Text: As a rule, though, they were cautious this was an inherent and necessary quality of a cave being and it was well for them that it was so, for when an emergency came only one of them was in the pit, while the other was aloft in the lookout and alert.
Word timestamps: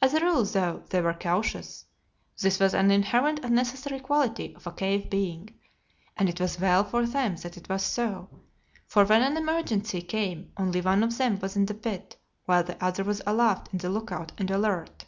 As 0.00 0.14
a 0.14 0.20
rule, 0.20 0.44
though, 0.44 0.84
they 0.90 1.00
were 1.00 1.12
cautious 1.12 1.86
this 2.40 2.60
was 2.60 2.72
an 2.72 2.92
inherent 2.92 3.40
and 3.44 3.56
necessary 3.56 3.98
quality 3.98 4.54
of 4.54 4.64
a 4.68 4.70
cave 4.70 5.10
being 5.10 5.58
and 6.16 6.28
it 6.28 6.38
was 6.40 6.60
well 6.60 6.84
for 6.84 7.04
them 7.04 7.34
that 7.38 7.56
it 7.56 7.68
was 7.68 7.82
so, 7.82 8.30
for 8.86 9.04
when 9.04 9.22
an 9.22 9.36
emergency 9.36 10.02
came 10.02 10.52
only 10.56 10.80
one 10.80 11.02
of 11.02 11.18
them 11.18 11.40
was 11.40 11.56
in 11.56 11.66
the 11.66 11.74
pit, 11.74 12.14
while 12.44 12.62
the 12.62 12.80
other 12.80 13.02
was 13.02 13.20
aloft 13.26 13.68
in 13.72 13.78
the 13.78 13.88
lookout 13.90 14.30
and 14.38 14.52
alert. 14.52 15.04